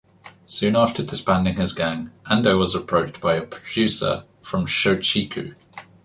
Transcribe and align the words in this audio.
Soon 0.47 0.75
after 0.75 1.03
disbanding 1.03 1.57
his 1.57 1.73
gang, 1.73 2.09
Ando 2.25 2.57
was 2.57 2.73
approached 2.73 3.21
by 3.21 3.35
a 3.35 3.43
producer 3.45 4.23
from 4.41 4.65
Shochiku. 4.65 5.53